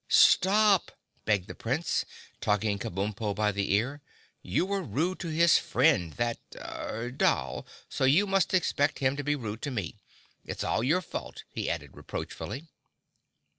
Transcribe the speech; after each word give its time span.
"Stop!" 0.09 0.91
begged 1.25 1.47
the 1.47 1.53
Prince, 1.53 2.05
tugging 2.39 2.79
Kabumpo 2.79 3.35
by 3.35 3.51
the 3.51 3.71
ear. 3.73 4.01
"You 4.41 4.65
were 4.65 4.81
rude 4.81 5.19
to 5.19 5.27
his 5.27 5.59
friend 5.59 6.13
that—er—doll, 6.13 7.67
so 7.87 8.05
you 8.05 8.25
must 8.25 8.55
expect 8.55 8.97
him 8.97 9.15
to 9.15 9.23
be 9.23 9.35
rude 9.35 9.61
to 9.61 9.69
me. 9.69 10.01
It's 10.43 10.63
all 10.63 10.83
your 10.83 11.01
fault," 11.01 11.43
he 11.51 11.69
added 11.69 11.95
reproachfully. 11.95 12.65